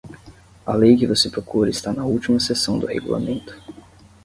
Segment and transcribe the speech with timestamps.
[0.65, 3.55] A lei que você procura está na última seção do regulamento.